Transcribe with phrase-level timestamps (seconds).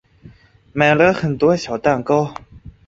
[0.73, 2.33] 买了很多小蛋糕